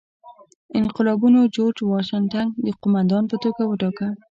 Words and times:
انقلابیانو 0.79 1.41
جورج 1.55 1.77
واشنګټن 1.83 2.47
د 2.65 2.67
قوماندان 2.81 3.23
په 3.31 3.35
توګه 3.43 3.61
وټاکه. 3.65 4.07